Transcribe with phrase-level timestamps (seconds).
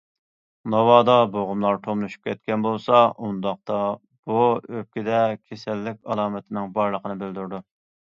[0.73, 3.75] ناۋادا بوغۇملار توملىشىپ كەتكەن بولسا، ئۇنداق
[4.33, 7.67] بۇ ئۆپكىدە كېسەللىك ئالامىتىنىڭ بارلىقىنى بىلدۈرىدۇ.